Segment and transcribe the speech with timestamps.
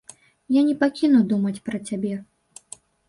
[0.53, 2.15] Я не пакіну думаць пра цябе.